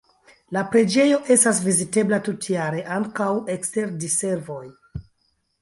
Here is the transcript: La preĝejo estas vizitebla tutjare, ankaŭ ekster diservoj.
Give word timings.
La 0.55 0.61
preĝejo 0.75 1.19
estas 1.35 1.59
vizitebla 1.65 2.19
tutjare, 2.29 2.81
ankaŭ 2.97 3.31
ekster 3.59 3.95
diservoj. 4.07 4.63